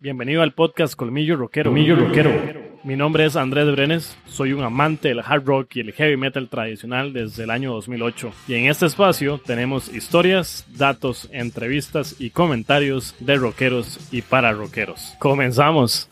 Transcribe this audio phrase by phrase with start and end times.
[0.00, 1.70] Bienvenido al podcast Colmillo Rockero.
[1.70, 2.30] Colmillo Rockero.
[2.84, 6.50] Mi nombre es Andrés Brenes, soy un amante del hard rock y el heavy metal
[6.50, 8.30] tradicional desde el año 2008.
[8.46, 15.14] Y en este espacio tenemos historias, datos, entrevistas y comentarios de rockeros y para rockeros.
[15.18, 16.10] Comenzamos.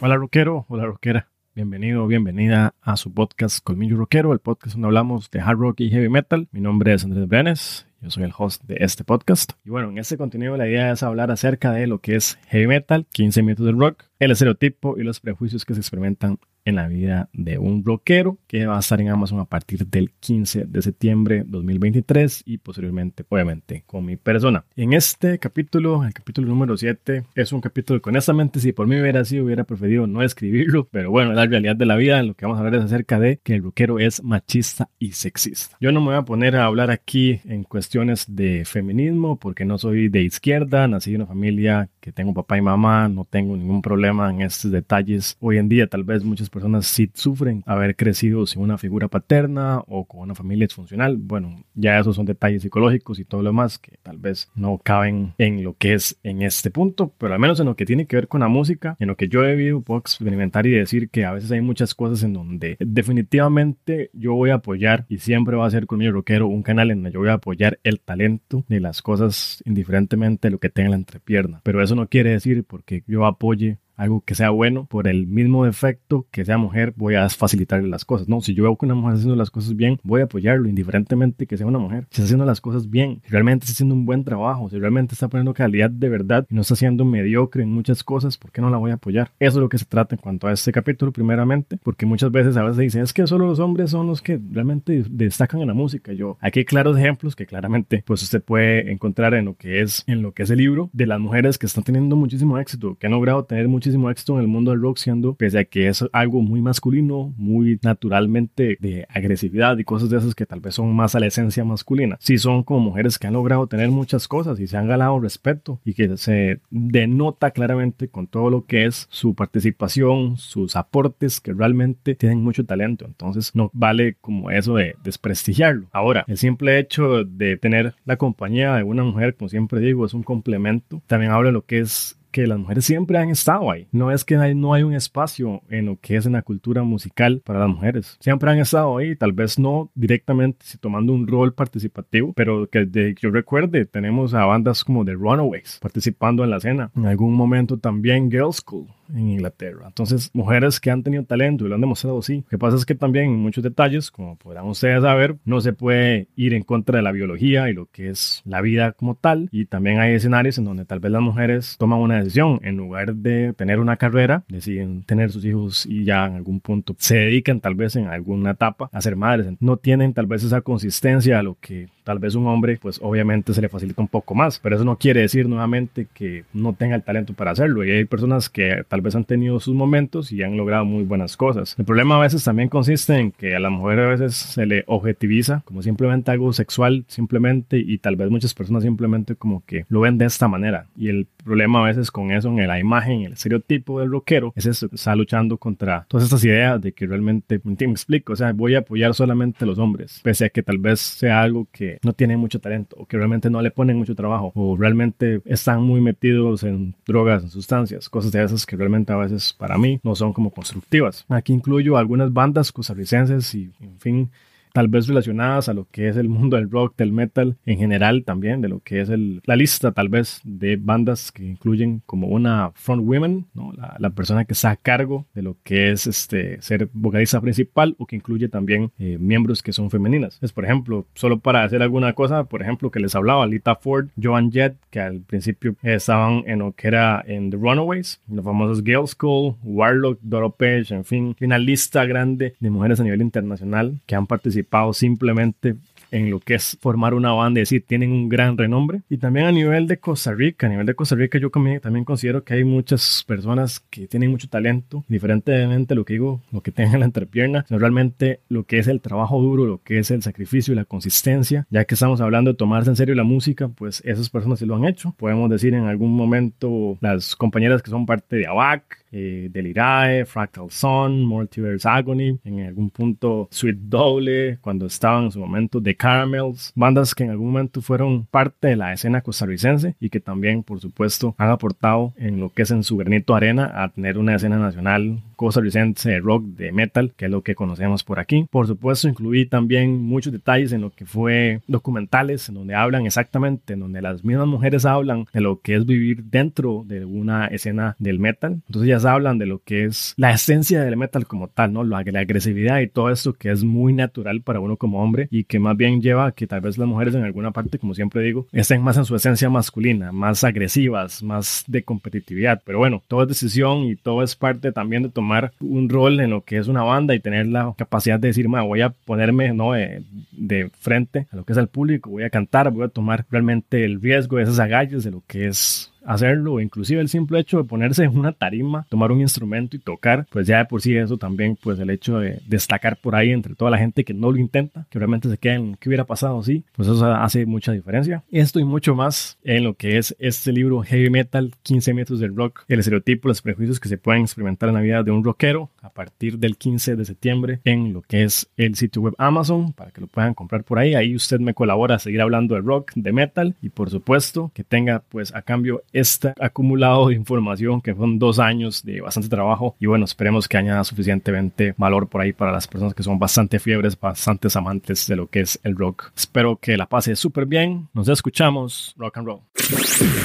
[0.00, 1.28] Hola rockero, hola rockera.
[1.54, 5.90] Bienvenido, bienvenida a su podcast Colmillo Rockero, el podcast donde hablamos de hard rock y
[5.90, 6.48] heavy metal.
[6.50, 9.52] Mi nombre es Andrés Brenes, yo soy el host de este podcast.
[9.64, 12.66] Y bueno, en este contenido la idea es hablar acerca de lo que es heavy
[12.66, 16.88] metal, 15 minutos del rock, el estereotipo y los prejuicios que se experimentan en la
[16.88, 20.82] vida de un rockero que va a estar en Amazon a partir del 15 de
[20.82, 24.64] septiembre 2023 y posteriormente obviamente con mi persona.
[24.74, 29.00] En este capítulo, el capítulo número 7, es un capítulo que honestamente si por mí
[29.00, 32.44] hubiera sido hubiera preferido no escribirlo, pero bueno, la realidad de la vida, lo que
[32.44, 35.76] vamos a hablar es acerca de que el rockero es machista y sexista.
[35.80, 39.78] Yo no me voy a poner a hablar aquí en cuestiones de feminismo porque no
[39.78, 43.80] soy de izquierda, nací en una familia que tengo papá y mamá, no tengo ningún
[43.80, 45.36] problema en estos detalles.
[45.38, 49.84] Hoy en día tal vez muchas personas sí sufren haber crecido sin una figura paterna
[49.86, 51.16] o con una familia disfuncional.
[51.16, 55.34] Bueno, ya esos son detalles psicológicos y todo lo demás que tal vez no caben
[55.38, 58.16] en lo que es en este punto, pero al menos en lo que tiene que
[58.16, 61.24] ver con la música, en lo que yo he vivido, puedo experimentar y decir que
[61.24, 65.66] a veces hay muchas cosas en donde definitivamente yo voy a apoyar y siempre va
[65.66, 68.64] a ser con mi rockero un canal en donde yo voy a apoyar el talento
[68.68, 71.60] de las cosas indiferentemente de lo que tenga la entrepierna.
[71.62, 75.64] Pero eso no quiere decir porque yo apoye algo que sea bueno, por el mismo
[75.64, 78.28] defecto que sea mujer, voy a facilitarle las cosas.
[78.28, 80.68] No, si yo veo que una mujer está haciendo las cosas bien, voy a apoyarlo,
[80.68, 82.06] indiferentemente que sea una mujer.
[82.10, 85.14] Si está haciendo las cosas bien, si realmente está haciendo un buen trabajo, si realmente
[85.14, 88.60] está poniendo calidad de verdad y no está siendo mediocre en muchas cosas, ¿por qué
[88.60, 89.32] no la voy a apoyar?
[89.38, 92.56] Eso es lo que se trata en cuanto a este capítulo, primeramente, porque muchas veces
[92.56, 95.74] a veces dicen, es que solo los hombres son los que realmente destacan en la
[95.74, 96.12] música.
[96.12, 100.04] Yo, aquí hay claros ejemplos que claramente, pues usted puede encontrar en lo que es,
[100.06, 103.06] en lo que es el libro de las mujeres que están teniendo muchísimo éxito, que
[103.06, 105.86] han logrado tener muchísimo muchísimo éxito en el mundo del rock, siendo, pese a que
[105.86, 110.74] es algo muy masculino, muy naturalmente de agresividad y cosas de esas que tal vez
[110.74, 112.16] son más a la esencia masculina.
[112.18, 115.80] Sí son como mujeres que han logrado tener muchas cosas y se han ganado respeto
[115.84, 121.52] y que se denota claramente con todo lo que es su participación, sus aportes, que
[121.52, 123.04] realmente tienen mucho talento.
[123.06, 125.86] Entonces no vale como eso de desprestigiarlo.
[125.92, 130.14] Ahora, el simple hecho de tener la compañía de una mujer, como siempre digo, es
[130.14, 131.02] un complemento.
[131.06, 133.88] También habla de lo que es que las mujeres siempre han estado ahí.
[133.92, 137.40] No es que no hay un espacio en lo que es en la cultura musical
[137.42, 138.18] para las mujeres.
[138.20, 143.14] Siempre han estado ahí, tal vez no directamente tomando un rol participativo, pero que de,
[143.18, 146.90] yo recuerde, tenemos a bandas como The Runaways participando en la escena.
[146.94, 149.84] En algún momento también Girls School en Inglaterra.
[149.86, 152.42] Entonces, mujeres que han tenido talento y lo han demostrado sí.
[152.44, 155.72] Lo que pasa es que también en muchos detalles, como podrán ustedes saber, no se
[155.72, 159.48] puede ir en contra de la biología y lo que es la vida como tal.
[159.52, 162.60] Y también hay escenarios en donde tal vez las mujeres toman una decisión.
[162.62, 166.94] En lugar de tener una carrera, deciden tener sus hijos y ya en algún punto
[166.98, 169.48] se dedican tal vez en alguna etapa a ser madres.
[169.60, 173.52] No tienen tal vez esa consistencia a lo que tal vez un hombre, pues obviamente
[173.52, 174.60] se le facilita un poco más.
[174.60, 177.84] Pero eso no quiere decir nuevamente que no tenga el talento para hacerlo.
[177.84, 181.36] Y hay personas que tal vez han tenido sus momentos y han logrado muy buenas
[181.36, 181.74] cosas.
[181.76, 184.84] El problema a veces también consiste en que a la mujer a veces se le
[184.86, 190.00] objetiviza como simplemente algo sexual, simplemente, y tal vez muchas personas simplemente como que lo
[190.00, 190.86] ven de esta manera.
[190.96, 194.66] Y el problema a veces con eso, en la imagen, el estereotipo del rockero, es
[194.66, 198.74] eso, está luchando contra todas estas ideas de que realmente, me explico, o sea, voy
[198.74, 202.12] a apoyar solamente a los hombres, pese a que tal vez sea algo que no
[202.12, 206.00] tiene mucho talento o que realmente no le ponen mucho trabajo o realmente están muy
[206.00, 210.14] metidos en drogas, en sustancias, cosas de esas que realmente a veces para mí no
[210.14, 211.24] son como constructivas.
[211.28, 214.30] Aquí incluyo algunas bandas costarricenses y, en fin,
[214.76, 218.24] tal vez relacionadas a lo que es el mundo del rock, del metal en general
[218.24, 222.26] también, de lo que es el, la lista tal vez de bandas que incluyen como
[222.26, 223.72] una front women, ¿no?
[223.72, 227.96] la, la, persona que está a cargo de lo que es este, ser vocalista principal
[227.98, 230.38] o que incluye también eh, miembros que son femeninas.
[230.42, 234.08] Es por ejemplo, solo para hacer alguna cosa, por ejemplo, que les hablaba Lita Ford,
[234.22, 238.84] Joan Jett, que al principio estaban en lo que era en The Runaways, los famosos
[238.84, 244.00] Girls School, Warlock, Doro Page, en fin, una lista grande de mujeres a nivel internacional
[244.04, 245.76] que han participado simplemente
[246.10, 249.02] en lo que es formar una banda, es decir, tienen un gran renombre.
[249.08, 252.44] Y también a nivel de Costa Rica, a nivel de Costa Rica yo también considero
[252.44, 256.94] que hay muchas personas que tienen mucho talento, diferentemente lo que digo, lo que tengan
[256.94, 260.22] en la entrepierna, sino realmente lo que es el trabajo duro, lo que es el
[260.22, 264.02] sacrificio y la consistencia, ya que estamos hablando de tomarse en serio la música, pues
[264.04, 265.14] esas personas sí lo han hecho.
[265.16, 270.70] Podemos decir en algún momento las compañeras que son parte de ABAC, eh, Delirae, Fractal
[270.70, 276.72] Sun, Multiverse Agony, en algún punto Sweet Doble, cuando estaban en su momento The Caramels,
[276.74, 280.80] bandas que en algún momento fueron parte de la escena costarricense y que también, por
[280.80, 284.58] supuesto, han aportado en lo que es en su granito arena a tener una escena
[284.58, 288.46] nacional costarricense de rock, de metal, que es lo que conocemos por aquí.
[288.50, 293.74] Por supuesto, incluí también muchos detalles en lo que fue documentales, en donde hablan exactamente,
[293.74, 297.96] en donde las mismas mujeres hablan de lo que es vivir dentro de una escena
[297.98, 298.62] del metal.
[298.66, 301.84] Entonces ellas hablan de lo que es la esencia del metal como tal, ¿no?
[301.84, 305.44] La, la agresividad y todo esto que es muy natural para uno como hombre y
[305.44, 308.22] que más bien lleva a que tal vez las mujeres en alguna parte, como siempre
[308.22, 312.62] digo, estén más en su esencia masculina, más agresivas, más de competitividad.
[312.64, 316.30] Pero bueno, todo es decisión y todo es parte también de tomar un rol en
[316.30, 319.72] lo que es una banda y tener la capacidad de decir, voy a ponerme ¿no?
[319.72, 323.24] de, de, frente a lo que es el público, voy a cantar, voy a tomar
[323.30, 327.58] realmente el riesgo de esas agallas de lo que es hacerlo, inclusive el simple hecho
[327.58, 330.96] de ponerse en una tarima, tomar un instrumento y tocar, pues ya de por sí
[330.96, 334.30] eso también, pues el hecho de destacar por ahí entre toda la gente que no
[334.30, 337.72] lo intenta, que realmente se queda en qué hubiera pasado, sí, pues eso hace mucha
[337.72, 338.22] diferencia.
[338.30, 342.34] Esto y mucho más en lo que es este libro Heavy Metal, 15 metros del
[342.34, 345.70] rock, el estereotipo, los prejuicios que se pueden experimentar en la vida de un rockero
[345.82, 349.90] a partir del 15 de septiembre en lo que es el sitio web Amazon para
[349.90, 350.94] que lo puedan comprar por ahí.
[350.94, 354.64] Ahí usted me colabora a seguir hablando de rock, de metal y por supuesto que
[354.64, 359.74] tenga pues a cambio este acumulado de información que fueron dos años de bastante trabajo
[359.80, 363.58] y bueno, esperemos que añada suficientemente valor por ahí para las personas que son bastante
[363.58, 366.10] fiebres, bastantes amantes de lo que es el rock.
[366.16, 367.88] Espero que la pase súper bien.
[367.94, 368.94] Nos escuchamos.
[368.98, 369.40] Rock and roll.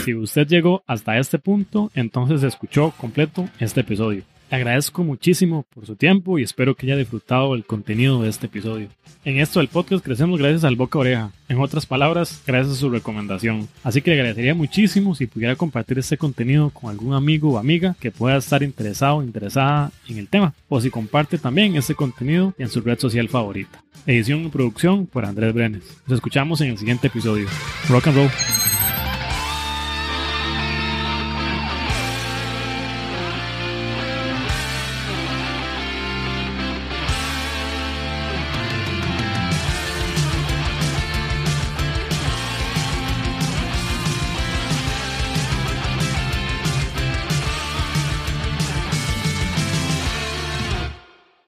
[0.03, 4.23] Si usted llegó hasta este punto, entonces escuchó completo este episodio.
[4.51, 8.89] Agradezco muchísimo por su tiempo y espero que haya disfrutado el contenido de este episodio.
[9.23, 11.31] En esto del podcast crecemos gracias al boca oreja.
[11.47, 13.69] En otras palabras, gracias a su recomendación.
[13.81, 17.95] Así que le agradecería muchísimo si pudiera compartir este contenido con algún amigo o amiga
[17.97, 20.53] que pueda estar interesado o interesada en el tema.
[20.67, 23.81] O si comparte también este contenido en su red social favorita.
[24.05, 25.83] Edición y producción por Andrés Brenes.
[26.07, 27.47] Nos escuchamos en el siguiente episodio.
[27.87, 28.60] Rock and roll.